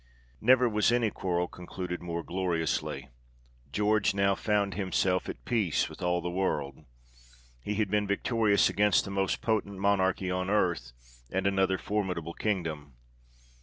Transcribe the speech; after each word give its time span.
NEVER 0.41 0.67
was 0.67 0.91
any 0.91 1.11
quarrel 1.11 1.47
concluded 1.47 2.01
more 2.01 2.23
gloriously. 2.23 3.09
George 3.71 4.15
now 4.15 4.33
found 4.33 4.73
himself 4.73 5.29
at 5.29 5.45
peace 5.45 5.89
with 5.89 6.01
all 6.01 6.21
the 6.21 6.31
world; 6.31 6.85
he 7.61 7.75
had 7.75 7.91
been 7.91 8.07
victorious 8.07 8.67
against 8.67 9.05
the 9.05 9.11
most 9.11 9.41
potent 9.41 9.77
mon 9.77 10.01
archy 10.01 10.31
on 10.31 10.49
earth, 10.49 10.93
and 11.31 11.45
another 11.45 11.77
formidable 11.77 12.33
kingdom. 12.33 12.95